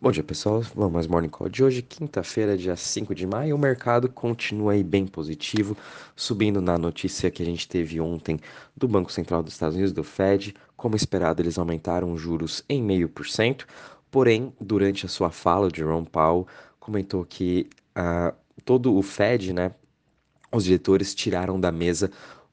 Bom 0.00 0.12
dia 0.12 0.22
pessoal, 0.22 0.62
vamos 0.76 0.92
mais 0.92 1.06
Morning 1.08 1.28
Call 1.28 1.48
de 1.48 1.64
hoje, 1.64 1.82
quinta-feira, 1.82 2.56
dia 2.56 2.76
5 2.76 3.12
de 3.16 3.26
maio. 3.26 3.56
O 3.56 3.58
mercado 3.58 4.08
continua 4.08 4.74
aí 4.74 4.84
bem 4.84 5.04
positivo, 5.04 5.76
subindo 6.14 6.60
na 6.62 6.78
notícia 6.78 7.32
que 7.32 7.42
a 7.42 7.44
gente 7.44 7.66
teve 7.66 8.00
ontem 8.00 8.38
do 8.76 8.86
Banco 8.86 9.10
Central 9.10 9.42
dos 9.42 9.54
Estados 9.54 9.74
Unidos, 9.74 9.92
do 9.92 10.04
Fed. 10.04 10.54
Como 10.76 10.94
esperado, 10.94 11.42
eles 11.42 11.58
aumentaram 11.58 12.16
juros 12.16 12.62
em 12.68 12.80
meio 12.80 13.08
por 13.08 13.26
cento, 13.26 13.66
porém, 14.08 14.52
durante 14.60 15.04
a 15.04 15.08
sua 15.08 15.30
fala, 15.30 15.66
o 15.66 15.74
Jerome 15.74 16.06
Powell 16.06 16.46
comentou 16.78 17.24
que 17.24 17.68
uh, 17.98 18.32
todo 18.64 18.94
o 18.94 19.02
Fed, 19.02 19.52
né, 19.52 19.72
os 20.52 20.62
diretores 20.62 21.12
tiraram 21.12 21.58
da 21.58 21.72
mesa 21.72 22.08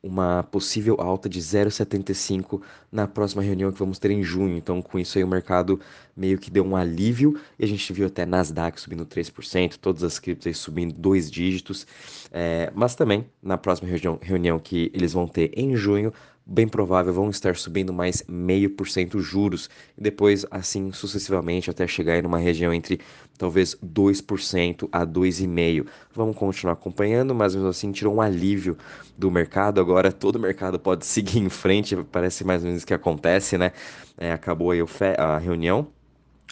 uma 0.05 0.43
possível 0.43 0.97
alta 0.99 1.27
de 1.27 1.39
0,75 1.39 2.61
na 2.91 3.07
próxima 3.07 3.41
reunião 3.41 3.71
que 3.71 3.79
vamos 3.79 3.97
ter 3.97 4.11
em 4.11 4.21
junho. 4.21 4.55
Então, 4.55 4.79
com 4.81 4.99
isso 4.99 5.17
aí, 5.17 5.23
o 5.23 5.27
mercado 5.27 5.79
meio 6.15 6.37
que 6.37 6.51
deu 6.51 6.63
um 6.63 6.75
alívio 6.75 7.39
e 7.57 7.65
a 7.65 7.67
gente 7.67 7.91
viu 7.91 8.05
até 8.05 8.23
Nasdaq 8.23 8.79
subindo 8.79 9.03
3%, 9.05 9.77
todas 9.81 10.03
as 10.03 10.19
criptos 10.19 10.45
aí 10.45 10.53
subindo 10.53 10.93
dois 10.93 11.29
dígitos. 11.31 11.87
É, 12.31 12.71
mas 12.75 12.93
também, 12.93 13.25
na 13.41 13.57
próxima 13.57 13.89
reunião, 13.89 14.19
reunião 14.21 14.59
que 14.59 14.91
eles 14.93 15.11
vão 15.11 15.27
ter 15.27 15.51
em 15.57 15.75
junho, 15.75 16.13
bem 16.45 16.67
provável 16.67 17.11
vão 17.11 17.29
estar 17.29 17.55
subindo 17.55 17.91
mais 17.91 18.23
meio 18.27 18.69
por 18.69 18.87
cento 18.87 19.19
juros 19.19 19.69
e 19.97 20.01
depois 20.01 20.45
assim 20.51 20.91
sucessivamente 20.91 21.69
até 21.69 21.87
chegar 21.87 22.17
em 22.17 22.25
uma 22.25 22.37
região 22.37 22.71
entre 22.71 22.99
talvez 23.37 23.75
2% 23.83 24.87
a 24.91 25.05
2,5%. 25.05 25.87
Vamos 26.13 26.35
continuar 26.35 26.73
acompanhando, 26.73 27.33
mas 27.33 27.55
mesmo 27.55 27.69
assim 27.69 27.91
tirou 27.91 28.15
um 28.15 28.21
alívio 28.21 28.77
do 29.17 29.31
mercado. 29.31 29.81
Agora 29.81 30.11
todo 30.11 30.35
o 30.35 30.39
mercado 30.39 30.79
pode 30.79 31.05
seguir 31.07 31.39
em 31.39 31.49
frente, 31.49 31.95
parece 32.11 32.43
mais 32.43 32.61
ou 32.61 32.67
menos 32.67 32.85
que 32.85 32.93
acontece, 32.93 33.57
né? 33.57 33.71
É, 34.17 34.31
acabou 34.31 34.71
aí 34.71 34.79
a 35.17 35.37
reunião, 35.37 35.87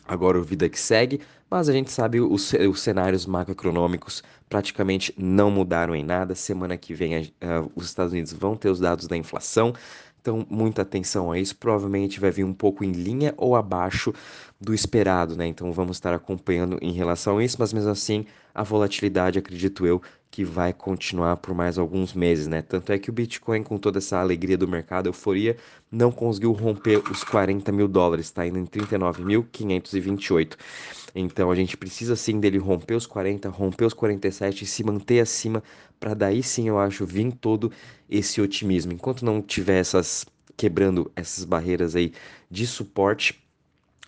agora 0.07 0.37
o 0.39 0.43
vida 0.43 0.67
que 0.67 0.79
segue, 0.79 1.21
mas 1.53 1.69
a 1.69 1.71
gente 1.71 1.91
sabe 1.91 2.19
os, 2.19 2.51
os 2.51 2.81
cenários 2.81 3.27
macroeconômicos 3.27 4.23
praticamente 4.49 5.13
não 5.15 5.51
mudaram 5.51 5.95
em 5.95 6.03
nada. 6.03 6.33
Semana 6.33 6.75
que 6.75 6.95
vem 6.95 7.15
uh, 7.21 7.71
os 7.75 7.85
Estados 7.85 8.11
Unidos 8.11 8.33
vão 8.33 8.55
ter 8.55 8.69
os 8.69 8.79
dados 8.79 9.05
da 9.05 9.15
inflação, 9.15 9.71
então 10.19 10.47
muita 10.49 10.81
atenção 10.81 11.31
a 11.31 11.37
isso. 11.37 11.55
Provavelmente 11.55 12.19
vai 12.19 12.31
vir 12.31 12.43
um 12.43 12.55
pouco 12.55 12.83
em 12.83 12.91
linha 12.91 13.35
ou 13.37 13.55
abaixo 13.55 14.11
do 14.59 14.73
esperado, 14.73 15.35
né? 15.35 15.45
Então 15.45 15.71
vamos 15.71 15.97
estar 15.97 16.15
acompanhando 16.15 16.79
em 16.81 16.91
relação 16.91 17.37
a 17.37 17.43
isso, 17.43 17.57
mas 17.59 17.71
mesmo 17.71 17.91
assim 17.91 18.25
a 18.53 18.63
volatilidade, 18.63 19.39
acredito 19.39 19.85
eu, 19.85 20.01
que 20.29 20.43
vai 20.43 20.73
continuar 20.73 21.37
por 21.37 21.53
mais 21.53 21.77
alguns 21.77 22.13
meses, 22.13 22.47
né? 22.47 22.61
Tanto 22.61 22.91
é 22.91 22.97
que 22.97 23.09
o 23.09 23.13
Bitcoin, 23.13 23.61
com 23.61 23.77
toda 23.77 23.99
essa 23.99 24.17
alegria 24.17 24.57
do 24.57 24.67
mercado, 24.67 25.07
euforia, 25.07 25.57
não 25.91 26.11
conseguiu 26.11 26.51
romper 26.51 27.03
os 27.11 27.23
40 27.23 27.71
mil 27.71 27.87
dólares, 27.87 28.25
está 28.25 28.45
indo 28.45 28.57
em 28.57 28.65
39.528. 28.65 30.57
Então 31.15 31.51
a 31.51 31.55
gente 31.55 31.77
precisa 31.77 32.15
sim 32.15 32.39
dele 32.39 32.57
romper 32.57 32.95
os 32.95 33.05
40, 33.05 33.47
romper 33.49 33.85
os 33.85 33.93
47 33.93 34.63
e 34.63 34.67
se 34.67 34.83
manter 34.83 35.19
acima, 35.19 35.61
para 35.99 36.15
daí 36.15 36.41
sim 36.41 36.67
eu 36.67 36.79
acho 36.79 37.05
vir 37.05 37.31
todo 37.33 37.71
esse 38.09 38.41
otimismo. 38.41 38.93
Enquanto 38.93 39.23
não 39.23 39.41
tiver 39.41 39.79
essas 39.79 40.25
quebrando 40.57 41.11
essas 41.15 41.45
barreiras 41.45 41.95
aí 41.95 42.13
de 42.49 42.65
suporte, 42.67 43.42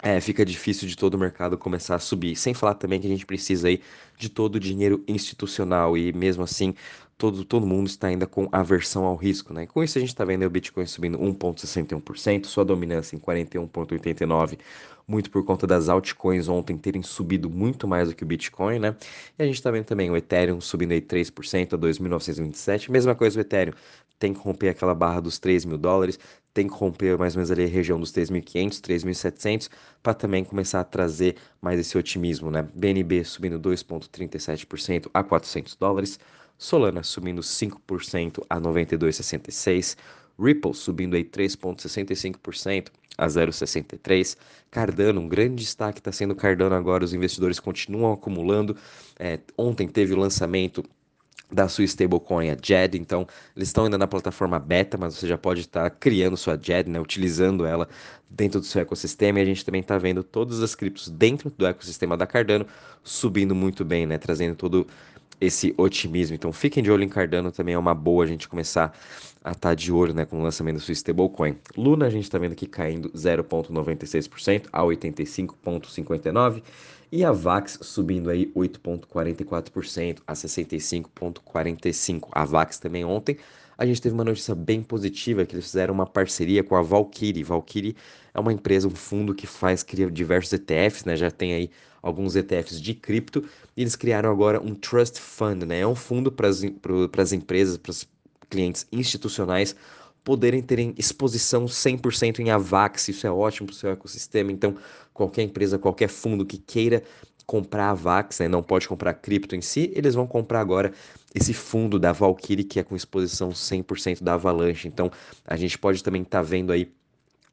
é, 0.06 0.22
fica 0.22 0.46
difícil 0.46 0.88
de 0.88 0.96
todo 0.96 1.16
o 1.16 1.18
mercado 1.18 1.58
começar 1.58 1.96
a 1.96 2.00
subir. 2.00 2.36
Sem 2.36 2.54
falar 2.54 2.76
também 2.76 3.02
que 3.02 3.08
a 3.08 3.10
gente 3.10 3.26
precisa 3.26 3.68
aí 3.68 3.82
de 4.16 4.30
todo 4.30 4.58
o 4.58 4.60
dinheiro 4.60 5.04
institucional 5.08 5.98
e 5.98 6.14
mesmo 6.14 6.44
assim 6.44 6.76
todo, 7.18 7.44
todo 7.44 7.66
mundo 7.66 7.88
está 7.88 8.08
ainda 8.08 8.28
com 8.28 8.48
aversão 8.52 9.04
ao 9.06 9.16
risco, 9.16 9.52
né? 9.52 9.66
Com 9.66 9.84
isso 9.84 9.98
a 9.98 10.02
gente 10.02 10.10
está 10.10 10.24
vendo 10.24 10.46
o 10.46 10.50
Bitcoin 10.50 10.86
subindo 10.86 11.18
1,61%, 11.18 12.46
sua 12.46 12.64
dominância 12.64 13.16
em 13.16 13.20
41,89%, 13.20 14.60
muito 15.08 15.32
por 15.32 15.44
conta 15.44 15.66
das 15.66 15.90
altcoins 15.90 16.48
ontem 16.48 16.78
terem 16.78 17.02
subido 17.02 17.50
muito 17.50 17.88
mais 17.88 18.10
do 18.10 18.16
que 18.16 18.24
o 18.24 18.28
Bitcoin, 18.28 18.78
né? 18.78 18.96
E 19.40 19.42
a 19.42 19.46
gente 19.48 19.56
está 19.56 19.72
vendo 19.72 19.86
também 19.86 20.12
o 20.12 20.16
Ethereum 20.16 20.62
subindo 20.62 20.92
aí 20.92 21.02
3% 21.02 21.74
a 21.74 21.78
2.927, 21.80 22.92
mesma 22.92 23.16
coisa 23.16 23.40
o 23.40 23.42
Ethereum, 23.42 23.74
tem 24.20 24.34
que 24.34 24.40
romper 24.40 24.70
aquela 24.70 24.96
barra 24.96 25.20
dos 25.22 25.40
3 25.40 25.66
mil 25.66 25.78
dólares, 25.78 26.20
tem 26.54 26.68
que 26.68 26.74
romper 26.74 27.18
mais 27.18 27.36
ou 27.36 27.40
menos 27.40 27.52
ali 27.52 27.66
a 27.66 27.68
região 27.68 28.00
dos 28.00 28.12
3.500, 28.14 28.80
3.700, 28.80 29.70
para 30.02 30.14
também 30.14 30.44
começar 30.44 30.80
a 30.80 30.84
trazer 30.86 31.36
mais 31.62 31.80
esse 31.80 31.98
otimismo, 31.98 32.50
né? 32.50 32.66
BNB 32.74 33.26
subindo 33.26 33.60
2,37% 33.60 35.10
a 35.14 35.24
400 35.24 35.76
dólares, 35.76 36.18
Solana 36.58 37.04
subindo 37.04 37.42
5% 37.42 38.46
a 38.50 38.60
92,66%, 38.60 39.98
Ripple 40.40 40.74
subindo 40.74 41.16
aí 41.16 41.24
3,65% 41.24 42.88
a 43.18 43.28
0,63%. 43.28 44.38
Cardano, 44.72 45.22
um 45.22 45.28
grande 45.28 45.56
destaque 45.56 46.00
está 46.00 46.12
sendo 46.12 46.36
Cardano 46.36 46.76
agora, 46.76 47.04
os 47.04 47.14
investidores 47.14 47.60
continuam 47.60 48.14
acumulando. 48.14 48.76
É, 49.18 49.40
ontem 49.58 49.88
teve 49.88 50.14
o 50.14 50.18
lançamento 50.18 50.84
da 51.52 51.68
sua 51.68 51.84
stablecoin, 51.86 52.50
a 52.50 52.58
JED. 52.62 52.98
Então, 52.98 53.28
eles 53.56 53.70
estão 53.70 53.86
ainda 53.86 53.98
na 53.98 54.08
plataforma 54.08 54.60
beta, 54.60 54.98
mas 54.98 55.16
você 55.16 55.28
já 55.28 55.38
pode 55.38 55.62
estar 55.62 55.90
criando 55.90 56.36
sua 56.36 56.58
JED, 56.58 56.90
né, 56.90 57.00
utilizando 57.00 57.66
ela 57.66 57.88
dentro 58.30 58.60
do 58.60 58.66
seu 58.66 58.82
ecossistema. 58.82 59.40
E 59.40 59.42
a 59.44 59.46
gente 59.46 59.64
também 59.64 59.82
está 59.82 59.98
vendo 59.98 60.24
todas 60.24 60.62
as 60.62 60.76
criptos 60.76 61.10
dentro 61.10 61.50
do 61.50 61.66
ecossistema 61.66 62.18
da 62.18 62.28
Cardano 62.28 62.66
subindo 63.04 63.54
muito 63.54 63.86
bem, 63.86 64.06
né, 64.06 64.18
trazendo 64.18 64.56
todo 64.56 64.88
esse 65.40 65.74
otimismo. 65.78 66.36
Então, 66.36 66.52
fiquem 66.54 66.82
de 66.84 66.92
olho 66.92 67.04
em 67.04 67.10
Cardano, 67.10 67.52
também 67.52 67.76
é 67.76 67.78
uma 67.78 67.94
boa 67.94 68.24
a 68.24 68.28
gente 68.28 68.48
começar 68.48 68.98
a 69.44 69.52
estar 69.52 69.70
tá 69.70 69.76
de 69.76 69.92
olho 69.92 70.14
né, 70.14 70.26
com 70.26 70.40
o 70.40 70.44
lançamento 70.44 70.76
da 70.76 70.82
sua 70.82 70.94
stablecoin. 70.94 71.58
Luna, 71.78 72.06
a 72.08 72.10
gente 72.10 72.24
está 72.24 72.40
vendo 72.40 72.54
aqui 72.54 72.66
caindo 72.66 73.10
0,96% 73.12 74.68
a 74.72 74.82
85,59%. 74.82 76.64
E 77.12 77.24
a 77.24 77.32
VAX 77.32 77.78
subindo 77.82 78.30
aí 78.30 78.52
8,44% 78.56 80.18
a 80.26 80.34
65,45%. 80.34 82.28
A 82.32 82.44
VAX 82.44 82.80
também 82.80 83.06
ontem 83.06 83.38
a 83.78 83.86
gente 83.86 84.02
teve 84.02 84.14
uma 84.14 84.24
notícia 84.24 84.56
bem 84.56 84.82
positiva 84.82 85.46
que 85.46 85.56
eles 85.56 85.66
fizeram 85.66 85.94
uma 85.94 86.06
parceria 86.06 86.64
com 86.64 86.76
a 86.76 86.82
Valkyrie. 86.82 87.44
Valkyrie 87.44 87.96
é 88.34 88.40
uma 88.40 88.54
empresa, 88.54 88.88
um 88.88 88.96
fundo 88.96 89.34
que 89.34 89.46
faz 89.46 89.84
cria 89.84 90.10
diversos 90.10 90.54
ETFs, 90.54 91.06
né? 91.06 91.16
Já 91.16 91.30
tem 91.30 91.54
aí 91.54 91.70
alguns 92.02 92.36
ETFs 92.36 92.82
de 92.82 92.94
cripto. 92.94 93.44
E 93.76 93.82
eles 93.82 93.96
criaram 93.96 94.32
agora 94.32 94.62
um 94.62 94.74
Trust 94.74 95.20
Fund, 95.20 95.64
né? 95.64 95.80
É 95.80 95.88
um 95.88 95.96
fundo 95.96 96.32
para 96.32 96.48
as 96.48 97.34
empresas, 97.34 97.78
para 97.78 97.92
os 97.92 98.08
clientes 98.50 98.88
institucionais 98.92 99.76
poderem 100.24 100.62
terem 100.62 100.94
exposição 100.98 101.66
100% 101.66 102.40
em 102.40 102.50
AVAX. 102.50 103.10
Isso 103.10 103.28
é 103.28 103.32
ótimo 103.32 103.68
para 103.68 103.74
o 103.74 103.78
seu 103.78 103.92
ecossistema. 103.92 104.52
Então, 104.52 104.76
qualquer 105.14 105.44
empresa, 105.44 105.78
qualquer 105.78 106.10
fundo 106.10 106.46
que 106.46 106.58
queira 106.58 107.04
comprar 107.46 107.92
AVAX, 107.92 108.40
né, 108.40 108.48
não 108.48 108.64
pode 108.64 108.88
comprar 108.88 109.14
cripto 109.14 109.56
em 109.56 109.62
si, 109.62 109.92
eles 109.94 110.16
vão 110.16 110.26
comprar 110.26 110.62
agora 110.62 110.92
esse 111.36 111.54
fundo 111.54 112.00
da 112.00 112.14
Valkyrie 112.14 112.64
que 112.64 112.80
é 112.80 112.84
com 112.84 112.96
exposição 112.96 113.50
100% 113.50 114.24
da 114.24 114.36
Avalanche. 114.36 114.88
Então, 114.88 115.12
a 115.46 115.58
gente 115.58 115.78
pode 115.78 116.02
também 116.02 116.22
estar 116.22 116.40
tá 116.40 116.44
vendo 116.44 116.72
aí 116.72 116.90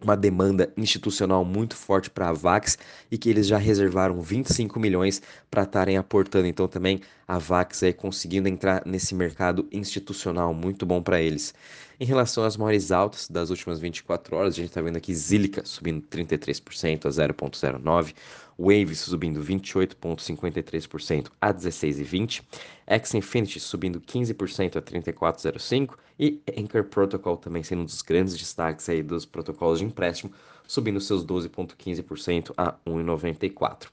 uma 0.03 0.16
demanda 0.16 0.72
institucional 0.76 1.44
muito 1.44 1.76
forte 1.76 2.10
para 2.10 2.28
a 2.28 2.32
Vax 2.32 2.76
e 3.10 3.16
que 3.16 3.31
eles 3.31 3.47
já 3.47 3.56
reservaram 3.56 4.20
25 4.20 4.78
milhões 4.81 5.22
para 5.50 5.62
estarem 5.62 5.97
aportando. 5.97 6.47
Então 6.47 6.66
também 6.66 7.00
a 7.26 7.38
Vax 7.38 7.82
aí 7.82 7.93
conseguindo 7.93 8.48
entrar 8.48 8.82
nesse 8.84 9.15
mercado 9.15 9.66
institucional, 9.70 10.53
muito 10.53 10.84
bom 10.84 11.03
para 11.03 11.20
eles. 11.20 11.54
Em 12.00 12.04
relação 12.04 12.44
às 12.44 12.56
maiores 12.56 12.91
altas 12.91 13.28
das 13.28 13.50
últimas 13.50 13.78
24 13.78 14.37
horas, 14.37 14.54
a 14.54 14.56
gente 14.56 14.69
está 14.69 14.82
vendo 14.82 14.97
aqui 14.97 15.14
Zilica 15.14 15.64
subindo 15.64 16.03
33% 16.09 17.06
a 17.06 17.09
0,09, 17.09 18.12
Waves 18.59 19.01
subindo 19.01 19.43
28,53% 19.43 21.31
a 21.41 21.53
16,20%, 21.53 22.43
X 22.87 23.15
Infinity 23.15 23.61
subindo 23.61 24.01
15% 24.01 24.77
a 24.77 24.83
34,05% 24.83 25.91
e 26.19 26.41
Anchor 26.57 26.85
Protocol 26.85 27.37
também 27.37 27.62
sendo 27.62 27.83
um 27.83 27.85
dos 27.85 28.03
grandes 28.03 28.37
destaques 28.37 28.89
aí 28.89 29.03
dos 29.03 29.25
protocolos 29.25 29.81
de 29.81 29.85
empréstimo, 29.85 30.33
subindo 30.67 31.01
seus 31.01 31.25
12,15% 31.25 32.53
a 32.57 32.75
1,94%. 32.87 33.89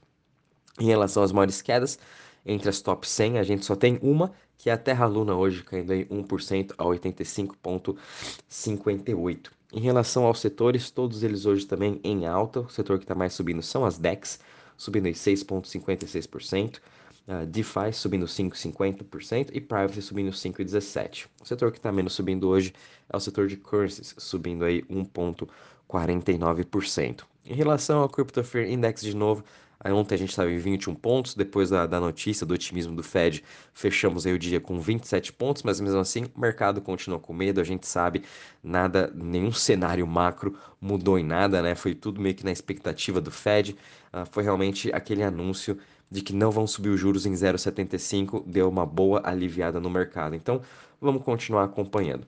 Em 0.78 0.86
relação 0.86 1.22
às 1.22 1.32
maiores 1.32 1.60
quedas, 1.60 1.98
entre 2.44 2.68
as 2.68 2.80
top 2.80 3.08
100, 3.08 3.38
a 3.38 3.42
gente 3.42 3.64
só 3.64 3.76
tem 3.76 3.98
uma, 4.02 4.32
que 4.56 4.70
é 4.70 4.72
a 4.72 4.78
Terra 4.78 5.06
Luna 5.06 5.34
hoje, 5.34 5.62
caindo 5.62 5.92
aí 5.92 6.04
1% 6.06 6.72
a 6.76 6.84
85,58%. 6.84 9.50
Em 9.72 9.80
relação 9.80 10.24
aos 10.24 10.40
setores, 10.40 10.90
todos 10.90 11.22
eles 11.22 11.46
hoje 11.46 11.64
também 11.64 12.00
em 12.02 12.26
alta. 12.26 12.58
O 12.60 12.68
setor 12.68 12.98
que 12.98 13.04
está 13.04 13.14
mais 13.14 13.34
subindo 13.34 13.62
são 13.62 13.84
as 13.84 13.98
DEX, 13.98 14.40
subindo 14.76 15.06
em 15.06 15.12
6,56%. 15.12 16.80
Uh, 17.28 17.44
DeFi 17.46 17.92
subindo 17.92 18.26
5,50% 18.26 19.50
e 19.52 19.60
Privacy 19.60 20.02
subindo 20.02 20.32
5,17%. 20.32 21.28
O 21.40 21.46
setor 21.46 21.70
que 21.70 21.78
está 21.78 21.92
menos 21.92 22.14
subindo 22.14 22.48
hoje 22.48 22.74
é 23.08 23.16
o 23.16 23.20
setor 23.20 23.46
de 23.46 23.56
currencies, 23.56 24.12
subindo 24.18 24.64
aí 24.64 24.82
1,49%. 24.84 27.20
Em 27.44 27.54
relação 27.54 28.00
ao 28.00 28.08
Crypto 28.08 28.42
Fear 28.42 28.68
Index, 28.68 29.02
de 29.02 29.14
novo, 29.14 29.44
Aí 29.82 29.92
ontem 29.92 30.14
a 30.14 30.18
gente 30.18 30.28
estava 30.28 30.50
em 30.50 30.58
21 30.58 30.94
pontos, 30.94 31.34
depois 31.34 31.70
da, 31.70 31.86
da 31.86 31.98
notícia 31.98 32.44
do 32.44 32.52
otimismo 32.52 32.94
do 32.94 33.02
Fed, 33.02 33.42
fechamos 33.72 34.26
aí 34.26 34.34
o 34.34 34.38
dia 34.38 34.60
com 34.60 34.78
27 34.78 35.32
pontos, 35.32 35.62
mas 35.62 35.80
mesmo 35.80 35.98
assim 35.98 36.26
o 36.34 36.40
mercado 36.40 36.82
continua 36.82 37.18
com 37.18 37.32
medo, 37.32 37.62
a 37.62 37.64
gente 37.64 37.86
sabe, 37.86 38.22
nada, 38.62 39.10
nenhum 39.14 39.52
cenário 39.52 40.06
macro 40.06 40.54
mudou 40.78 41.18
em 41.18 41.24
nada, 41.24 41.62
né? 41.62 41.74
Foi 41.74 41.94
tudo 41.94 42.20
meio 42.20 42.34
que 42.34 42.44
na 42.44 42.52
expectativa 42.52 43.22
do 43.22 43.30
Fed, 43.30 43.74
uh, 44.12 44.26
foi 44.30 44.42
realmente 44.42 44.92
aquele 44.92 45.22
anúncio 45.22 45.78
de 46.10 46.20
que 46.20 46.34
não 46.34 46.50
vão 46.50 46.66
subir 46.66 46.90
os 46.90 47.00
juros 47.00 47.24
em 47.24 47.32
0,75, 47.32 48.42
deu 48.44 48.68
uma 48.68 48.84
boa 48.84 49.22
aliviada 49.24 49.80
no 49.80 49.88
mercado. 49.88 50.34
Então, 50.34 50.60
vamos 51.00 51.22
continuar 51.22 51.64
acompanhando. 51.64 52.26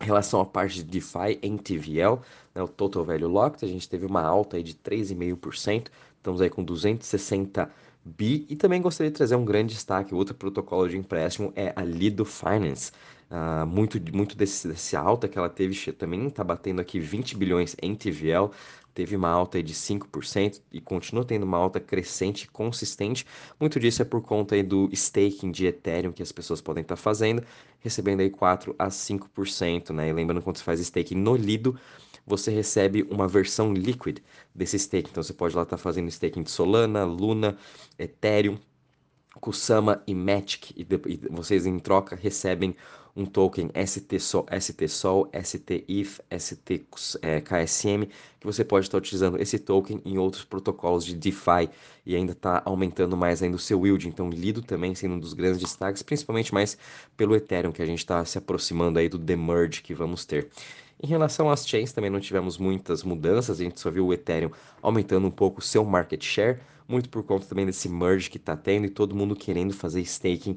Em 0.00 0.04
relação 0.04 0.40
à 0.40 0.46
parte 0.46 0.76
de 0.76 0.84
DeFi 0.84 1.40
em 1.42 1.56
TVL, 1.56 2.20
né, 2.54 2.62
o 2.62 2.68
Total 2.68 3.04
Value 3.04 3.26
Locked, 3.26 3.64
a 3.64 3.68
gente 3.68 3.88
teve 3.88 4.06
uma 4.06 4.22
alta 4.22 4.56
aí 4.56 4.62
de 4.62 4.74
3,5%, 4.74 5.88
estamos 6.18 6.40
aí 6.40 6.50
com 6.50 6.62
260 6.62 7.70
bi, 8.04 8.46
e 8.48 8.56
também 8.56 8.80
gostaria 8.80 9.10
de 9.10 9.16
trazer 9.16 9.36
um 9.36 9.44
grande 9.44 9.74
destaque, 9.74 10.14
outro 10.14 10.34
protocolo 10.34 10.88
de 10.88 10.96
empréstimo 10.96 11.52
é 11.54 11.72
a 11.74 11.82
Lido 11.82 12.24
Finance, 12.24 12.92
uh, 13.30 13.66
muito, 13.66 14.00
muito 14.14 14.36
desse, 14.36 14.68
desse 14.68 14.96
alta 14.96 15.28
que 15.28 15.38
ela 15.38 15.48
teve, 15.48 15.92
também 15.92 16.26
está 16.28 16.42
batendo 16.42 16.80
aqui 16.80 16.98
20 16.98 17.36
bilhões 17.36 17.76
em 17.82 17.94
TVL, 17.94 18.50
teve 18.98 19.14
uma 19.14 19.28
alta 19.28 19.62
de 19.62 19.74
5% 19.74 20.60
e 20.72 20.80
continua 20.80 21.24
tendo 21.24 21.44
uma 21.44 21.56
alta 21.56 21.78
crescente 21.78 22.48
consistente. 22.50 23.24
Muito 23.60 23.78
disso 23.78 24.02
é 24.02 24.04
por 24.04 24.20
conta 24.22 24.56
aí 24.56 24.62
do 24.62 24.88
staking 24.92 25.52
de 25.52 25.66
Ethereum 25.66 26.10
que 26.10 26.20
as 26.20 26.32
pessoas 26.32 26.60
podem 26.60 26.82
estar 26.82 26.96
tá 26.96 27.00
fazendo, 27.00 27.44
recebendo 27.78 28.20
aí 28.20 28.30
4 28.30 28.74
a 28.76 28.88
5%, 28.88 29.90
né? 29.90 30.08
E 30.08 30.12
lembrando 30.12 30.42
quando 30.42 30.56
você 30.56 30.64
faz 30.64 30.80
staking 30.80 31.14
no 31.14 31.36
Lido, 31.36 31.78
você 32.28 32.50
recebe 32.50 33.02
uma 33.10 33.26
versão 33.26 33.72
liquid 33.72 34.18
desse 34.54 34.78
stake. 34.78 35.10
Então 35.10 35.22
você 35.22 35.32
pode 35.32 35.56
lá 35.56 35.62
estar 35.62 35.76
tá 35.76 35.82
fazendo 35.82 36.08
staking 36.08 36.42
de 36.42 36.50
Solana, 36.50 37.04
Luna, 37.04 37.56
Ethereum, 37.98 38.58
Kusama 39.40 40.02
e 40.06 40.14
Matic 40.14 40.72
e, 40.76 40.86
e 41.06 41.20
vocês 41.30 41.64
em 41.66 41.78
troca 41.78 42.16
recebem 42.16 42.74
um 43.18 43.26
token 43.26 43.70
ST 43.84 44.20
Sol, 44.20 44.46
ST 44.60 44.88
Sol, 44.88 45.28
ST 45.42 45.84
ETH, 45.88 46.20
ST 46.38 46.86
é, 47.20 47.40
KSM, 47.40 48.06
que 48.38 48.46
você 48.46 48.64
pode 48.64 48.86
estar 48.86 48.96
utilizando 48.96 49.40
esse 49.40 49.58
token 49.58 50.00
em 50.04 50.18
outros 50.18 50.44
protocolos 50.44 51.04
de 51.04 51.16
DeFi 51.16 51.68
e 52.06 52.14
ainda 52.14 52.30
está 52.30 52.62
aumentando 52.64 53.16
mais 53.16 53.42
ainda 53.42 53.56
o 53.56 53.58
seu 53.58 53.84
yield. 53.84 54.06
Então, 54.06 54.30
Lido 54.30 54.62
também 54.62 54.94
sendo 54.94 55.16
um 55.16 55.18
dos 55.18 55.32
grandes 55.32 55.58
destaques, 55.58 56.00
principalmente 56.00 56.54
mais 56.54 56.78
pelo 57.16 57.34
Ethereum, 57.34 57.72
que 57.72 57.82
a 57.82 57.86
gente 57.86 57.98
está 57.98 58.24
se 58.24 58.38
aproximando 58.38 59.00
aí 59.00 59.08
do 59.08 59.18
demerge 59.18 59.82
que 59.82 59.92
vamos 59.92 60.24
ter. 60.24 60.48
Em 61.00 61.06
relação 61.06 61.48
às 61.48 61.66
chains, 61.66 61.92
também 61.92 62.10
não 62.10 62.18
tivemos 62.18 62.58
muitas 62.58 63.04
mudanças, 63.04 63.60
a 63.60 63.64
gente 63.64 63.78
só 63.78 63.90
viu 63.90 64.06
o 64.06 64.12
Ethereum 64.12 64.50
aumentando 64.82 65.26
um 65.26 65.30
pouco 65.30 65.60
o 65.60 65.62
seu 65.62 65.84
market 65.84 66.24
share, 66.24 66.58
muito 66.88 67.08
por 67.08 67.22
conta 67.22 67.46
também 67.46 67.66
desse 67.66 67.88
merge 67.88 68.28
que 68.28 68.38
está 68.38 68.56
tendo 68.56 68.86
e 68.86 68.90
todo 68.90 69.14
mundo 69.14 69.36
querendo 69.36 69.72
fazer 69.72 70.00
staking 70.00 70.56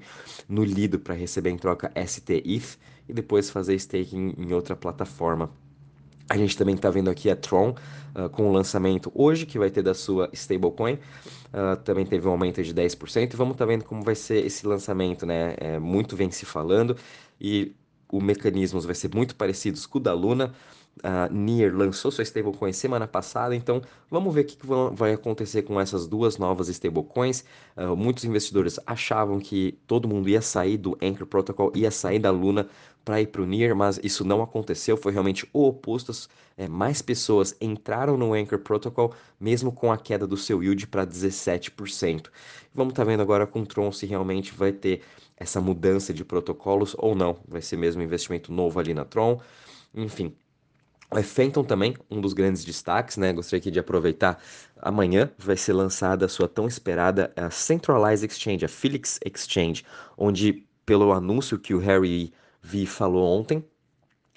no 0.50 0.64
Lido 0.64 0.98
para 0.98 1.14
receber 1.14 1.52
em 1.52 1.58
troca 1.58 1.92
STETH 1.96 2.80
e 3.08 3.14
depois 3.14 3.50
fazer 3.50 3.76
staking 3.76 4.34
em 4.38 4.54
outra 4.54 4.76
plataforma. 4.76 5.52
A 6.32 6.38
gente 6.38 6.58
também 6.58 6.76
está 6.76 6.90
vendo 6.90 7.10
aqui 7.10 7.30
a 7.30 7.36
Tron 7.36 7.76
uh, 8.16 8.30
com 8.30 8.48
o 8.48 8.54
lançamento 8.54 9.12
hoje, 9.14 9.46
que 9.46 9.60
vai 9.60 9.70
ter 9.70 9.84
da 9.84 9.94
sua 9.94 10.30
stablecoin. 10.32 10.94
Uh, 10.94 11.76
também 11.84 12.06
teve 12.06 12.26
um 12.26 12.32
aumento 12.32 12.64
de 12.64 12.74
10%. 12.74 13.34
E 13.34 13.36
vamos 13.36 13.56
estar 13.56 13.66
tá 13.66 13.70
vendo 13.70 13.84
como 13.84 14.02
vai 14.02 14.16
ser 14.16 14.46
esse 14.46 14.66
lançamento, 14.66 15.26
né? 15.26 15.56
É, 15.58 15.78
muito 15.78 16.16
vem 16.16 16.32
se 16.32 16.46
falando. 16.46 16.96
E 17.40 17.76
o 18.12 18.22
mecanismos 18.22 18.86
vai 18.86 18.96
ser 18.96 19.14
muito 19.14 19.36
parecidos 19.36 19.86
com 19.86 19.98
o 19.98 20.02
da 20.02 20.14
Luna. 20.14 20.54
A 21.04 21.30
Nier 21.30 21.74
lançou 21.74 22.12
sua 22.12 22.24
stablecoin 22.24 22.74
semana 22.74 23.08
passada, 23.08 23.56
então 23.56 23.82
vamos 24.10 24.34
ver 24.34 24.42
o 24.42 24.46
que, 24.46 24.58
que 24.58 24.68
vai 24.94 25.14
acontecer 25.14 25.62
com 25.62 25.80
essas 25.80 26.06
duas 26.06 26.38
novas 26.38 26.68
stablecoins. 26.68 27.46
Uh, 27.78 27.96
muitos 27.96 28.26
investidores 28.26 28.78
achavam 28.86 29.40
que 29.40 29.80
todo 29.88 30.08
mundo 30.08 30.28
ia 30.28 30.42
sair 30.42 30.78
do 30.78 30.98
Anchor 31.02 31.26
Protocol, 31.26 31.72
ia 31.74 31.90
sair 31.90 32.20
da 32.20 32.30
Luna 32.30 32.68
para 33.06 33.22
ir 33.22 33.28
para 33.28 33.42
o 33.42 33.46
Nier, 33.46 33.76
mas 33.76 34.00
isso 34.04 34.24
não 34.24 34.44
aconteceu, 34.44 34.96
foi 34.98 35.12
realmente 35.12 35.48
o 35.54 35.68
oposto. 35.68 36.12
É, 36.58 36.68
mais 36.68 37.02
pessoas 37.02 37.56
entraram 37.60 38.18
no 38.18 38.34
Anchor 38.34 38.60
Protocol, 38.60 39.14
mesmo 39.40 39.72
com 39.72 39.92
a 39.92 39.98
queda 39.98 40.28
do 40.28 40.38
seu 40.38 40.62
yield 40.62 40.88
para 40.88 41.08
17%. 41.08 42.28
Vamos 42.76 42.92
estar 42.92 43.04
tá 43.04 43.10
vendo 43.10 43.22
agora 43.22 43.48
com 43.48 43.62
o 43.62 43.66
Tron 43.66 43.92
se 43.92 44.06
realmente 44.06 44.54
vai 44.54 44.72
ter 44.72 45.02
essa 45.42 45.60
mudança 45.60 46.14
de 46.14 46.24
protocolos 46.24 46.96
ou 47.00 47.16
não. 47.16 47.38
Vai 47.48 47.64
ser 47.64 47.76
mesmo 47.76 48.00
um 48.00 48.06
investimento 48.06 48.52
novo 48.52 48.80
ali 48.80 48.94
na 48.94 49.04
Tron. 49.04 49.42
Enfim, 49.94 50.36
o 51.10 51.24
Phantom 51.24 51.64
também, 51.64 51.98
um 52.12 52.22
dos 52.22 52.32
grandes 52.32 52.64
destaques, 52.64 53.18
né? 53.18 53.34
Gostaria 53.34 53.60
aqui 53.60 53.72
de 53.72 53.80
aproveitar. 53.80 54.40
Amanhã 54.80 55.32
vai 55.40 55.58
ser 55.58 55.74
lançada 55.74 56.28
a 56.28 56.30
sua 56.30 56.48
tão 56.48 56.68
esperada 56.68 57.34
a 57.36 57.50
Centralized 57.50 58.32
Exchange, 58.32 58.66
a 58.66 58.70
Felix 58.70 59.20
Exchange, 59.26 59.84
onde, 60.16 60.64
pelo 60.86 61.12
anúncio 61.12 61.58
que 61.58 61.74
o 61.74 61.80
Harry 61.80 62.32
V 62.62 62.86
falou 62.86 63.28
ontem, 63.40 63.66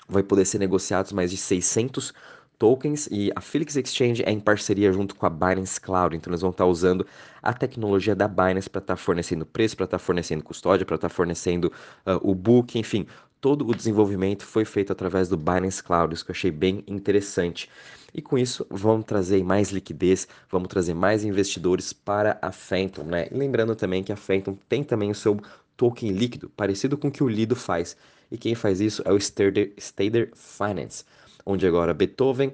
vai 0.08 0.22
poder 0.22 0.46
ser 0.46 0.58
negociados 0.58 1.12
mais 1.12 1.30
de 1.30 1.36
600 1.36 2.14
tokens 2.58 3.08
e 3.10 3.32
a 3.34 3.40
Felix 3.40 3.76
Exchange 3.76 4.22
é 4.24 4.30
em 4.30 4.40
parceria 4.40 4.92
junto 4.92 5.14
com 5.14 5.26
a 5.26 5.30
Binance 5.30 5.80
Cloud, 5.80 6.16
então 6.16 6.30
eles 6.30 6.40
vão 6.40 6.50
estar 6.50 6.66
usando 6.66 7.06
a 7.42 7.52
tecnologia 7.52 8.14
da 8.14 8.28
Binance 8.28 8.70
para 8.70 8.80
estar 8.80 8.96
fornecendo 8.96 9.44
preço, 9.44 9.76
para 9.76 9.84
estar 9.84 9.98
fornecendo 9.98 10.42
custódia, 10.42 10.86
para 10.86 10.96
estar 10.96 11.08
fornecendo 11.08 11.72
uh, 12.06 12.18
o 12.22 12.34
book, 12.34 12.78
enfim, 12.78 13.06
todo 13.40 13.68
o 13.68 13.74
desenvolvimento 13.74 14.44
foi 14.44 14.64
feito 14.64 14.92
através 14.92 15.28
do 15.28 15.36
Binance 15.36 15.82
Cloud, 15.82 16.14
isso 16.14 16.24
que 16.24 16.30
eu 16.30 16.34
achei 16.34 16.50
bem 16.50 16.82
interessante. 16.86 17.68
E 18.14 18.22
com 18.22 18.38
isso, 18.38 18.64
vamos 18.70 19.04
trazer 19.04 19.42
mais 19.42 19.70
liquidez, 19.70 20.28
vamos 20.48 20.68
trazer 20.68 20.94
mais 20.94 21.24
investidores 21.24 21.92
para 21.92 22.38
a 22.40 22.52
Phantom, 22.52 23.02
né? 23.02 23.26
Lembrando 23.32 23.74
também 23.74 24.04
que 24.04 24.12
a 24.12 24.16
Phantom 24.16 24.56
tem 24.68 24.84
também 24.84 25.10
o 25.10 25.14
seu 25.14 25.38
token 25.76 26.12
líquido, 26.12 26.48
parecido 26.50 26.96
com 26.96 27.08
o 27.08 27.10
que 27.10 27.24
o 27.24 27.28
Lido 27.28 27.56
faz. 27.56 27.96
E 28.30 28.38
quem 28.38 28.54
faz 28.54 28.80
isso 28.80 29.02
é 29.04 29.12
o 29.12 29.18
Stader, 29.18 29.72
Stader 29.76 30.30
Finance 30.34 31.04
onde 31.44 31.66
agora 31.66 31.94
Beethoven, 31.94 32.48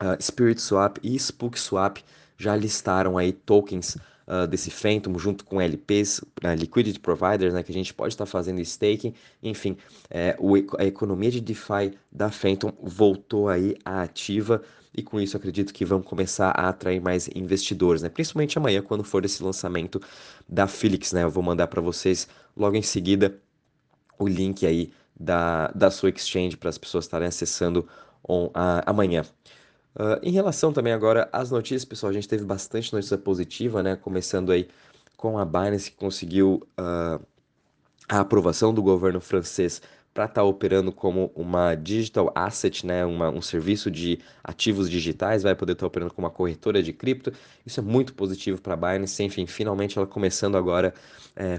uh, 0.00 0.22
Spirit 0.22 0.60
Swap 0.60 0.98
e 1.02 1.18
Spook 1.18 1.58
Swap 1.58 1.98
já 2.36 2.54
listaram 2.56 3.16
aí 3.16 3.32
tokens 3.32 3.96
uh, 4.26 4.46
desse 4.46 4.70
Phantom 4.70 5.18
junto 5.18 5.44
com 5.44 5.60
LPs, 5.60 6.18
uh, 6.18 6.26
né, 6.42 6.54
Liquidity 6.56 7.00
Providers, 7.00 7.54
né, 7.54 7.62
que 7.62 7.70
a 7.70 7.74
gente 7.74 7.92
pode 7.92 8.14
estar 8.14 8.24
tá 8.24 8.30
fazendo 8.30 8.60
staking, 8.60 9.14
enfim, 9.42 9.76
é, 10.10 10.36
o, 10.38 10.54
a 10.78 10.84
economia 10.84 11.30
de 11.30 11.40
DeFi 11.40 11.96
da 12.10 12.30
Phantom 12.30 12.72
voltou 12.82 13.48
aí 13.48 13.76
à 13.84 14.02
ativa 14.02 14.62
e 14.96 15.02
com 15.02 15.20
isso 15.20 15.36
acredito 15.36 15.74
que 15.74 15.84
vão 15.84 16.00
começar 16.00 16.50
a 16.50 16.68
atrair 16.68 17.00
mais 17.00 17.28
investidores, 17.34 18.00
né? 18.00 18.08
Principalmente 18.08 18.56
amanhã 18.56 18.80
quando 18.80 19.02
for 19.02 19.24
esse 19.24 19.42
lançamento 19.42 20.00
da 20.48 20.68
Felix, 20.68 21.12
né? 21.12 21.24
Eu 21.24 21.30
vou 21.30 21.42
mandar 21.42 21.66
para 21.66 21.80
vocês 21.80 22.28
logo 22.56 22.76
em 22.76 22.82
seguida 22.82 23.36
o 24.16 24.28
link 24.28 24.64
aí 24.64 24.92
da, 25.18 25.68
da 25.74 25.90
sua 25.90 26.10
exchange 26.10 26.56
para 26.56 26.70
as 26.70 26.78
pessoas 26.78 27.04
estarem 27.04 27.26
acessando 27.26 27.88
on, 28.28 28.50
a, 28.54 28.90
amanhã. 28.90 29.22
Uh, 29.94 30.18
em 30.22 30.32
relação 30.32 30.72
também 30.72 30.92
agora 30.92 31.28
às 31.32 31.50
notícias, 31.50 31.84
pessoal, 31.84 32.10
a 32.10 32.12
gente 32.12 32.28
teve 32.28 32.44
bastante 32.44 32.92
notícia 32.92 33.16
positiva, 33.16 33.82
né? 33.82 33.94
Começando 33.96 34.50
aí 34.50 34.68
com 35.16 35.38
a 35.38 35.44
Binance 35.44 35.90
que 35.90 35.96
conseguiu 35.96 36.66
uh, 36.78 37.24
a 38.08 38.20
aprovação 38.20 38.74
do 38.74 38.82
governo 38.82 39.20
francês 39.20 39.80
para 40.12 40.24
estar 40.24 40.42
tá 40.42 40.44
operando 40.44 40.92
como 40.92 41.32
uma 41.34 41.74
digital 41.74 42.30
asset, 42.36 42.86
né, 42.86 43.04
uma, 43.04 43.30
um 43.30 43.42
serviço 43.42 43.90
de 43.90 44.20
ativos 44.44 44.88
digitais, 44.88 45.42
vai 45.42 45.56
poder 45.56 45.72
estar 45.72 45.82
tá 45.82 45.86
operando 45.88 46.14
como 46.14 46.26
uma 46.26 46.32
corretora 46.32 46.80
de 46.80 46.92
cripto. 46.92 47.32
Isso 47.66 47.80
é 47.80 47.82
muito 47.82 48.14
positivo 48.14 48.60
para 48.60 48.74
a 48.74 48.76
Binance. 48.76 49.22
Enfim, 49.24 49.44
finalmente 49.46 49.98
ela 49.98 50.06
começando 50.06 50.56
agora 50.56 50.94
é, 51.34 51.58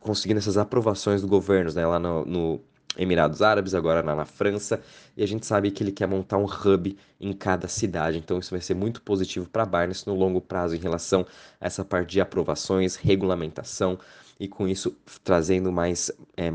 conseguindo 0.00 0.38
essas 0.38 0.58
aprovações 0.58 1.22
do 1.22 1.28
governo, 1.28 1.72
né, 1.72 1.86
lá 1.86 1.98
no, 1.98 2.24
no 2.26 2.60
Emirados 2.96 3.42
Árabes, 3.42 3.74
agora 3.74 4.02
na, 4.02 4.24
França, 4.24 4.80
e 5.16 5.22
a 5.22 5.26
gente 5.26 5.46
sabe 5.46 5.70
que 5.70 5.82
ele 5.82 5.92
quer 5.92 6.06
montar 6.06 6.38
um 6.38 6.44
hub 6.44 6.96
em 7.20 7.32
cada 7.32 7.66
cidade, 7.68 8.18
então 8.18 8.38
isso 8.38 8.50
vai 8.50 8.60
ser 8.60 8.74
muito 8.74 9.02
positivo 9.02 9.48
para 9.48 9.64
a 9.64 9.66
Binance 9.66 10.06
no 10.06 10.14
longo 10.14 10.40
prazo 10.40 10.76
em 10.76 10.78
relação 10.78 11.26
a 11.60 11.66
essa 11.66 11.84
parte 11.84 12.10
de 12.10 12.20
aprovações, 12.20 12.96
regulamentação 12.96 13.98
e 14.38 14.46
com 14.46 14.68
isso 14.68 14.96
trazendo 15.22 15.72
mais 15.72 16.10
é, 16.36 16.50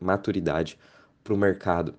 maturidade 0.00 0.78
para 1.22 1.34
o 1.34 1.36
mercado. 1.36 1.94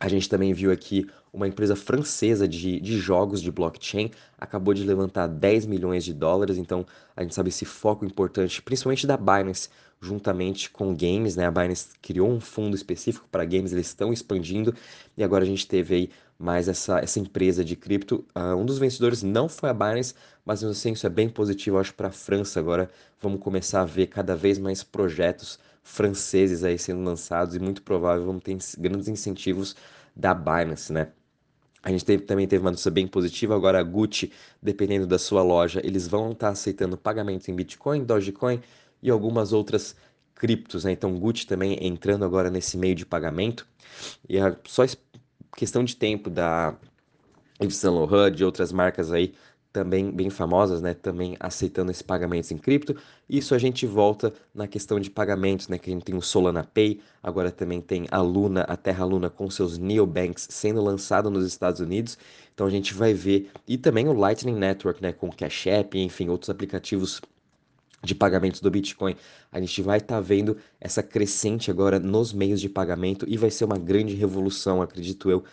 A 0.00 0.08
gente 0.08 0.28
também 0.28 0.52
viu 0.52 0.72
aqui 0.72 1.06
uma 1.32 1.48
empresa 1.48 1.74
francesa 1.74 2.46
de, 2.46 2.78
de 2.80 2.98
jogos 2.98 3.40
de 3.40 3.50
blockchain 3.50 4.10
acabou 4.38 4.74
de 4.74 4.84
levantar 4.84 5.28
10 5.28 5.66
milhões 5.66 6.04
de 6.04 6.12
dólares, 6.12 6.58
então 6.58 6.84
a 7.16 7.22
gente 7.22 7.34
sabe 7.34 7.48
esse 7.48 7.64
foco 7.64 8.04
importante, 8.04 8.60
principalmente 8.60 9.06
da 9.06 9.16
Binance, 9.16 9.70
juntamente 10.02 10.68
com 10.68 10.94
games, 10.94 11.36
né? 11.36 11.46
A 11.46 11.50
Binance 11.50 11.90
criou 12.02 12.28
um 12.28 12.40
fundo 12.40 12.74
específico 12.74 13.26
para 13.30 13.44
games, 13.44 13.72
eles 13.72 13.86
estão 13.86 14.12
expandindo 14.12 14.74
e 15.16 15.22
agora 15.22 15.44
a 15.44 15.46
gente 15.46 15.66
teve 15.66 15.94
aí 15.94 16.10
mais 16.36 16.66
essa, 16.66 16.98
essa 16.98 17.20
empresa 17.20 17.64
de 17.64 17.76
cripto. 17.76 18.24
Uh, 18.34 18.56
um 18.56 18.66
dos 18.66 18.78
vencedores 18.78 19.22
não 19.22 19.48
foi 19.48 19.70
a 19.70 19.74
Binance, 19.74 20.14
mas 20.44 20.64
assim, 20.64 20.92
isso 20.92 21.06
é 21.06 21.10
bem 21.10 21.28
positivo, 21.28 21.78
acho, 21.78 21.94
para 21.94 22.08
a 22.08 22.12
França. 22.12 22.58
Agora 22.58 22.90
vamos 23.20 23.40
começar 23.40 23.82
a 23.82 23.84
ver 23.84 24.08
cada 24.08 24.34
vez 24.34 24.58
mais 24.58 24.82
projetos 24.82 25.58
franceses 25.84 26.64
aí 26.64 26.78
sendo 26.78 27.04
lançados 27.04 27.54
e 27.54 27.60
muito 27.60 27.82
provável 27.82 28.26
vamos 28.26 28.42
ter 28.42 28.56
grandes 28.78 29.06
incentivos 29.08 29.76
da 30.16 30.34
Binance, 30.34 30.92
né? 30.92 31.12
A 31.82 31.90
gente 31.90 32.04
teve, 32.04 32.22
também 32.24 32.46
teve 32.46 32.62
uma 32.62 32.70
notícia 32.70 32.90
bem 32.92 33.08
positiva. 33.08 33.56
Agora, 33.56 33.80
a 33.80 33.82
Gucci, 33.82 34.32
dependendo 34.62 35.04
da 35.04 35.18
sua 35.18 35.42
loja, 35.42 35.80
eles 35.82 36.06
vão 36.06 36.30
estar 36.30 36.50
aceitando 36.50 36.96
pagamentos 36.96 37.48
em 37.48 37.54
Bitcoin, 37.54 38.04
Dogecoin 38.04 38.60
e 39.02 39.10
algumas 39.10 39.52
outras 39.52 39.96
criptos, 40.34 40.84
né? 40.84 40.92
Então, 40.92 41.18
Gucci 41.18 41.46
também 41.46 41.78
entrando 41.80 42.24
agora 42.24 42.50
nesse 42.50 42.76
meio 42.76 42.94
de 42.94 43.06
pagamento. 43.06 43.66
E 44.28 44.38
é 44.38 44.56
só 44.66 44.84
questão 45.56 45.84
de 45.84 45.96
tempo 45.96 46.30
da 46.30 46.74
Yves 47.60 47.76
Saint 47.76 47.94
Laurent, 47.94 48.34
de 48.34 48.44
outras 48.44 48.72
marcas 48.72 49.12
aí 49.12 49.34
também 49.72 50.10
bem 50.10 50.28
famosas, 50.28 50.82
né, 50.82 50.92
também 50.92 51.34
aceitando 51.40 51.90
esses 51.90 52.02
pagamentos 52.02 52.50
em 52.50 52.58
cripto. 52.58 52.94
Isso 53.28 53.54
a 53.54 53.58
gente 53.58 53.86
volta 53.86 54.32
na 54.54 54.68
questão 54.68 55.00
de 55.00 55.08
pagamentos, 55.08 55.68
né, 55.68 55.78
que 55.78 55.90
a 55.90 55.92
gente 55.92 56.04
tem 56.04 56.14
o 56.14 56.20
Solana 56.20 56.62
Pay, 56.62 57.00
agora 57.22 57.50
também 57.50 57.80
tem 57.80 58.06
a 58.10 58.20
Luna, 58.20 58.62
a 58.62 58.76
Terra 58.76 59.04
Luna 59.04 59.30
com 59.30 59.48
seus 59.48 59.78
neobanks 59.78 60.46
sendo 60.50 60.82
lançado 60.82 61.30
nos 61.30 61.46
Estados 61.46 61.80
Unidos. 61.80 62.18
Então 62.52 62.66
a 62.66 62.70
gente 62.70 62.92
vai 62.92 63.14
ver 63.14 63.50
e 63.66 63.78
também 63.78 64.06
o 64.08 64.12
Lightning 64.12 64.56
Network, 64.56 65.02
né, 65.02 65.12
com 65.12 65.30
Cash 65.30 65.66
App, 65.68 65.98
enfim, 65.98 66.28
outros 66.28 66.50
aplicativos 66.50 67.22
de 68.02 68.14
pagamentos 68.14 68.60
do 68.60 68.70
Bitcoin. 68.70 69.16
A 69.50 69.60
gente 69.60 69.80
vai 69.82 69.98
estar 69.98 70.16
tá 70.16 70.20
vendo 70.20 70.56
essa 70.80 71.02
crescente 71.02 71.70
agora 71.70 71.98
nos 71.98 72.32
meios 72.32 72.60
de 72.60 72.68
pagamento 72.68 73.24
e 73.28 73.36
vai 73.36 73.50
ser 73.50 73.64
uma 73.64 73.78
grande 73.78 74.14
revolução, 74.14 74.82
acredito 74.82 75.30
eu, 75.30 75.44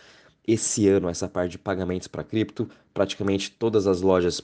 esse 0.48 0.88
ano 0.88 1.10
essa 1.10 1.28
parte 1.28 1.52
de 1.52 1.58
pagamentos 1.60 2.08
para 2.08 2.24
cripto. 2.24 2.70
Praticamente 2.94 3.52
todas 3.52 3.86
as 3.86 4.02
lojas, 4.02 4.42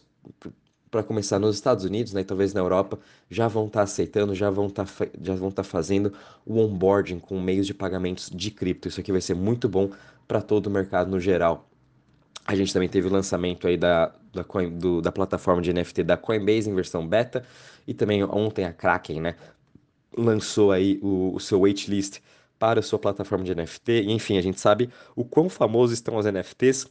para 0.91 1.03
começar 1.03 1.39
nos 1.39 1.55
Estados 1.55 1.83
Unidos, 1.83 2.13
né, 2.13 2.23
talvez 2.23 2.53
na 2.53 2.61
Europa, 2.61 2.99
já 3.29 3.47
vão 3.47 3.65
estar 3.67 3.79
tá 3.79 3.83
aceitando, 3.83 4.35
já 4.35 4.49
vão 4.49 4.69
tá, 4.69 4.85
já 5.21 5.35
vão 5.35 5.49
estar 5.49 5.63
tá 5.63 5.69
fazendo 5.69 6.13
o 6.45 6.59
onboarding 6.59 7.19
com 7.19 7.39
meios 7.41 7.65
de 7.65 7.73
pagamentos 7.73 8.29
de 8.29 8.51
cripto. 8.51 8.87
Isso 8.87 8.99
aqui 8.99 9.11
vai 9.11 9.21
ser 9.21 9.35
muito 9.35 9.67
bom 9.67 9.89
para 10.27 10.41
todo 10.41 10.67
o 10.67 10.71
mercado 10.71 11.09
no 11.09 11.19
geral. 11.19 11.67
A 12.45 12.55
gente 12.55 12.71
também 12.71 12.87
teve 12.87 13.07
o 13.07 13.11
lançamento 13.11 13.67
aí 13.67 13.75
da, 13.75 14.13
da, 14.31 14.43
Coin, 14.43 14.77
do, 14.77 15.01
da 15.01 15.11
plataforma 15.11 15.61
de 15.61 15.73
NFT 15.73 16.03
da 16.03 16.15
Coinbase 16.15 16.69
em 16.69 16.75
versão 16.75 17.07
beta 17.07 17.43
e 17.87 17.93
também 17.93 18.23
ontem 18.23 18.65
a 18.65 18.71
Kraken, 18.71 19.19
né, 19.19 19.35
lançou 20.15 20.71
aí 20.71 20.99
o, 21.01 21.33
o 21.35 21.39
seu 21.39 21.61
waitlist 21.61 22.19
para 22.57 22.79
a 22.79 22.83
sua 22.83 22.99
plataforma 22.99 23.43
de 23.43 23.53
NFT. 23.53 24.03
E, 24.03 24.11
enfim, 24.11 24.37
a 24.37 24.41
gente 24.41 24.59
sabe 24.59 24.89
o 25.15 25.25
quão 25.25 25.49
famosos 25.49 25.93
estão 25.93 26.17
as 26.17 26.25
NFTs. 26.25 26.87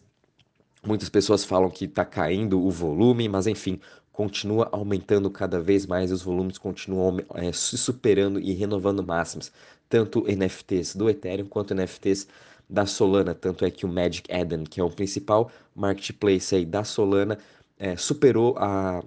Muitas 0.86 1.08
pessoas 1.08 1.44
falam 1.44 1.70
que 1.70 1.86
está 1.86 2.04
caindo 2.04 2.60
o 2.60 2.70
volume, 2.70 3.28
mas 3.28 3.46
enfim, 3.46 3.80
continua 4.12 4.68
aumentando 4.70 5.30
cada 5.30 5.60
vez 5.60 5.86
mais, 5.86 6.12
os 6.12 6.22
volumes 6.22 6.58
continuam 6.58 7.18
é, 7.34 7.50
se 7.52 7.76
superando 7.78 8.38
e 8.38 8.52
renovando 8.52 9.02
máximas, 9.02 9.50
tanto 9.88 10.24
NFTs 10.28 10.94
do 10.94 11.08
Ethereum 11.08 11.46
quanto 11.46 11.74
NFTs 11.74 12.28
da 12.68 12.86
Solana. 12.86 13.34
Tanto 13.34 13.64
é 13.64 13.70
que 13.70 13.84
o 13.86 13.88
Magic 13.88 14.30
Eden, 14.32 14.64
que 14.64 14.80
é 14.80 14.84
o 14.84 14.90
principal 14.90 15.50
marketplace 15.74 16.54
aí 16.54 16.64
da 16.64 16.84
Solana, 16.84 17.38
é, 17.78 17.96
superou 17.96 18.56
a, 18.58 19.02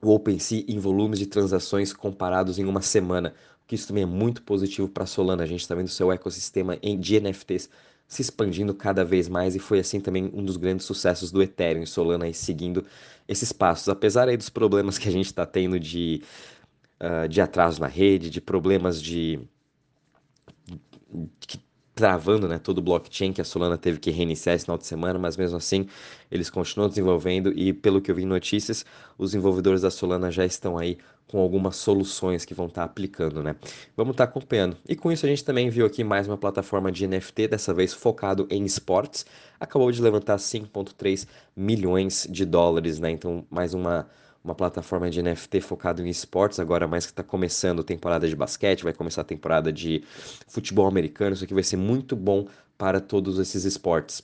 o 0.00 0.14
OpenSea 0.14 0.64
em 0.68 0.78
volumes 0.78 1.18
de 1.18 1.26
transações 1.26 1.92
comparados 1.92 2.58
em 2.58 2.64
uma 2.64 2.82
semana 2.82 3.34
que 3.72 3.76
isso 3.76 3.88
também 3.88 4.02
é 4.02 4.06
muito 4.06 4.42
positivo 4.42 4.86
para 4.86 5.04
a 5.04 5.06
Solana. 5.06 5.44
A 5.44 5.46
gente 5.46 5.60
está 5.60 5.74
vendo 5.74 5.86
o 5.86 5.90
seu 5.90 6.12
ecossistema 6.12 6.76
de 6.76 7.18
NFTs 7.18 7.70
se 8.06 8.20
expandindo 8.20 8.74
cada 8.74 9.02
vez 9.02 9.28
mais 9.30 9.56
e 9.56 9.58
foi 9.58 9.80
assim 9.80 9.98
também 9.98 10.30
um 10.34 10.44
dos 10.44 10.58
grandes 10.58 10.84
sucessos 10.84 11.32
do 11.32 11.42
Ethereum, 11.42 11.86
Solana 11.86 12.26
aí 12.26 12.34
seguindo 12.34 12.84
esses 13.26 13.50
passos. 13.50 13.88
Apesar 13.88 14.28
aí 14.28 14.36
dos 14.36 14.50
problemas 14.50 14.98
que 14.98 15.08
a 15.08 15.10
gente 15.10 15.24
está 15.24 15.46
tendo 15.46 15.80
de, 15.80 16.22
uh, 17.00 17.26
de 17.26 17.40
atraso 17.40 17.80
na 17.80 17.86
rede, 17.86 18.28
de 18.28 18.42
problemas 18.42 19.00
de, 19.00 19.40
de 21.40 21.58
travando 21.94 22.48
né, 22.48 22.58
todo 22.58 22.78
o 22.78 22.82
blockchain 22.82 23.32
que 23.32 23.40
a 23.40 23.44
Solana 23.44 23.76
teve 23.76 23.98
que 23.98 24.10
reiniciar 24.10 24.54
esse 24.54 24.64
final 24.64 24.78
de 24.78 24.86
semana, 24.86 25.18
mas 25.18 25.36
mesmo 25.36 25.56
assim 25.56 25.86
eles 26.30 26.48
continuam 26.48 26.88
desenvolvendo 26.88 27.52
e 27.52 27.72
pelo 27.72 28.00
que 28.00 28.10
eu 28.10 28.14
vi 28.14 28.22
em 28.22 28.26
notícias, 28.26 28.84
os 29.18 29.32
desenvolvedores 29.32 29.82
da 29.82 29.90
Solana 29.90 30.30
já 30.30 30.44
estão 30.44 30.78
aí 30.78 30.98
com 31.26 31.38
algumas 31.38 31.76
soluções 31.76 32.44
que 32.44 32.52
vão 32.52 32.66
estar 32.66 32.84
aplicando, 32.84 33.42
né? 33.42 33.56
Vamos 33.96 34.12
estar 34.12 34.24
acompanhando. 34.24 34.76
E 34.86 34.94
com 34.94 35.10
isso 35.10 35.24
a 35.24 35.28
gente 35.28 35.42
também 35.42 35.70
viu 35.70 35.86
aqui 35.86 36.04
mais 36.04 36.28
uma 36.28 36.36
plataforma 36.36 36.92
de 36.92 37.06
NFT, 37.06 37.48
dessa 37.48 37.72
vez 37.72 37.94
focado 37.94 38.46
em 38.50 38.64
esportes, 38.64 39.24
acabou 39.58 39.90
de 39.90 40.02
levantar 40.02 40.36
5.3 40.36 41.26
milhões 41.56 42.26
de 42.28 42.44
dólares, 42.44 42.98
né? 42.98 43.10
Então 43.10 43.46
mais 43.50 43.72
uma 43.72 44.06
uma 44.44 44.54
plataforma 44.54 45.08
de 45.08 45.22
NFT 45.22 45.60
focado 45.60 46.04
em 46.04 46.08
esportes, 46.08 46.58
agora 46.58 46.88
mais 46.88 47.06
que 47.06 47.12
está 47.12 47.22
começando 47.22 47.80
a 47.80 47.84
temporada 47.84 48.28
de 48.28 48.34
basquete, 48.34 48.82
vai 48.82 48.92
começar 48.92 49.20
a 49.20 49.24
temporada 49.24 49.72
de 49.72 50.02
futebol 50.48 50.86
americano, 50.86 51.34
isso 51.34 51.44
aqui 51.44 51.54
vai 51.54 51.62
ser 51.62 51.76
muito 51.76 52.16
bom 52.16 52.48
para 52.76 53.00
todos 53.00 53.38
esses 53.38 53.64
esportes. 53.64 54.22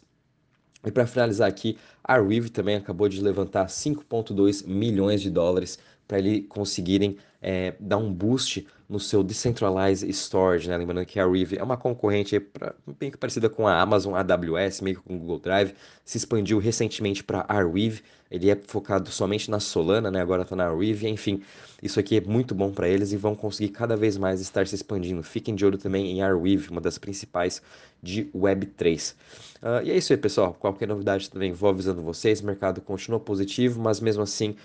E 0.85 0.91
para 0.91 1.07
finalizar 1.07 1.49
aqui, 1.49 1.77
a 2.03 2.21
Rive 2.21 2.51
também 2.51 2.77
acabou 2.77 3.09
de 3.09 3.21
levantar 3.21 3.67
5,2 3.67 4.67
milhões 4.67 5.21
de 5.21 5.31
dólares 5.31 5.79
para 6.09 6.19
eles 6.19 6.47
conseguirem 6.49 7.19
é, 7.41 7.75
dar 7.79 7.99
um 7.99 8.13
boost 8.13 8.67
no 8.89 8.99
seu 8.99 9.23
Decentralized 9.23 10.09
Storage, 10.11 10.69
né? 10.69 10.77
Lembrando 10.77 11.05
que 11.05 11.21
a 11.21 11.27
Rive 11.27 11.59
é 11.59 11.63
uma 11.63 11.77
concorrente 11.77 12.41
pra, 12.41 12.75
bem 12.99 13.11
parecida 13.11 13.51
com 13.51 13.69
a 13.69 13.79
Amazon 13.79 14.15
AWS, 14.15 14.81
meio 14.81 14.97
que 14.97 15.03
com 15.03 15.15
o 15.15 15.19
Google 15.19 15.39
Drive, 15.39 15.75
se 16.05 16.17
expandiu 16.17 16.59
recentemente 16.59 17.23
para 17.23 17.45
a 17.47 17.63
Rive, 17.63 18.03
ele 18.31 18.51
é 18.51 18.57
focado 18.57 19.11
somente 19.11 19.51
na 19.51 19.61
Solana, 19.61 20.11
né? 20.11 20.21
Agora 20.21 20.43
está 20.43 20.57
na 20.57 20.75
Rive, 20.75 21.07
enfim, 21.07 21.43
isso 21.83 22.01
aqui 22.01 22.17
é 22.17 22.21
muito 22.21 22.55
bom 22.55 22.73
para 22.73 22.89
eles 22.89 23.13
e 23.13 23.17
vão 23.17 23.35
conseguir 23.35 23.71
cada 23.71 23.95
vez 23.95 24.17
mais 24.17 24.41
estar 24.41 24.67
se 24.67 24.75
expandindo. 24.75 25.23
Fiquem 25.23 25.55
de 25.55 25.65
olho 25.65 25.79
também 25.79 26.11
em 26.11 26.23
Arweave, 26.23 26.71
uma 26.71 26.81
das 26.81 26.99
principais 26.99 27.63
de 28.03 28.25
Web3. 28.35 29.13
Uh, 29.13 29.15
ah, 29.63 29.83
e 29.83 29.91
é 29.91 29.97
isso 29.97 30.13
aí, 30.13 30.17
pessoal. 30.17 30.55
Qualquer 30.55 30.89
novidade 30.89 31.31
também 31.31 31.53
vou 31.53 31.71
avisando 31.71 32.03
vocês. 32.03 32.41
O 32.41 32.47
mercado 32.47 32.81
continua 32.81 33.21
positivo, 33.21 33.81
mas 33.81 34.01
mesmo 34.01 34.23
assim, 34.23 34.57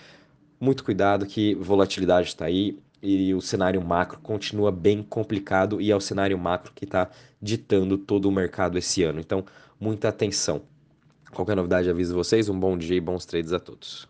muito 0.63 0.83
cuidado 0.83 1.25
que 1.25 1.55
volatilidade 1.55 2.29
está 2.29 2.45
aí 2.45 2.79
e 3.01 3.33
o 3.33 3.41
cenário 3.41 3.83
macro 3.83 4.17
continua 4.19 4.71
bem 4.71 5.03
complicado 5.03 5.81
e 5.81 5.91
é 5.91 5.95
o 5.95 5.99
cenário 5.99 6.37
macro 6.37 6.71
que 6.73 6.85
está 6.85 7.09
ditando 7.41 7.97
todo 7.97 8.29
o 8.29 8.31
mercado 8.31 8.77
esse 8.77 9.03
ano. 9.03 9.19
Então, 9.19 9.43
muita 9.77 10.07
atenção. 10.07 10.61
Qualquer 11.33 11.57
novidade, 11.57 11.89
aviso 11.89 12.15
vocês. 12.15 12.47
Um 12.47 12.57
bom 12.57 12.77
dia 12.77 12.95
e 12.95 13.01
bons 13.01 13.25
trades 13.25 13.51
a 13.51 13.59
todos. 13.59 14.01